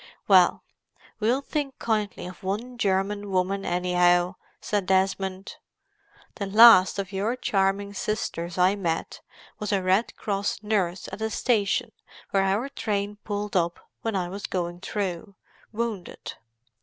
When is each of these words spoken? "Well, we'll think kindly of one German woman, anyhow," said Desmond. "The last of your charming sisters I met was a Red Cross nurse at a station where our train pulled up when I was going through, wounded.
"Well, 0.27 0.63
we'll 1.19 1.41
think 1.43 1.77
kindly 1.77 2.25
of 2.25 2.41
one 2.41 2.79
German 2.79 3.29
woman, 3.29 3.63
anyhow," 3.63 4.33
said 4.59 4.87
Desmond. 4.87 5.57
"The 6.37 6.47
last 6.47 6.97
of 6.97 7.11
your 7.11 7.35
charming 7.35 7.93
sisters 7.93 8.57
I 8.57 8.75
met 8.75 9.21
was 9.59 9.71
a 9.71 9.83
Red 9.83 10.15
Cross 10.15 10.63
nurse 10.63 11.07
at 11.11 11.21
a 11.21 11.29
station 11.29 11.91
where 12.31 12.41
our 12.41 12.67
train 12.67 13.17
pulled 13.17 13.55
up 13.55 13.79
when 14.01 14.15
I 14.15 14.27
was 14.27 14.47
going 14.47 14.79
through, 14.79 15.35
wounded. 15.71 16.33